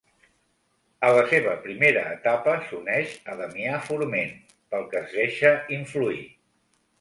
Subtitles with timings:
[1.09, 4.33] A la seva primera etapa s'uneix a Damià Forment,
[4.73, 6.27] pel que es deixa influir.